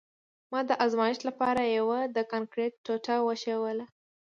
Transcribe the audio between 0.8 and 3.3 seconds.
ازمایښت لپاره یوه د کانکریټ ټوټه